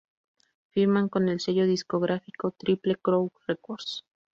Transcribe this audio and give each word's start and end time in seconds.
Firman 0.71 1.09
con 1.09 1.29
el 1.29 1.39
sello 1.39 1.67
discográfico 1.67 2.49
Triple 2.57 2.95
Crown 2.97 3.29
Records. 3.45 4.03